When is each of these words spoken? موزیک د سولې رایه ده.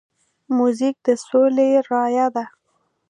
موزیک 0.55 0.95
د 1.05 1.07
سولې 1.25 1.69
رایه 1.89 2.27
ده. 2.35 2.45